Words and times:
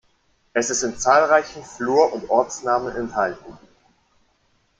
Es 0.53 0.71
ist 0.71 0.81
in 0.81 0.97
zahlreichen 0.97 1.63
Flur- 1.63 2.11
und 2.11 2.27
Ortsnamen 2.31 2.95
enthalten. 2.95 3.59